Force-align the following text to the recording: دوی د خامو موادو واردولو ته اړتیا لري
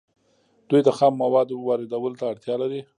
دوی 0.69 0.81
د 0.83 0.89
خامو 0.97 1.17
موادو 1.23 1.55
واردولو 1.69 2.19
ته 2.19 2.25
اړتیا 2.31 2.55
لري 2.63 2.81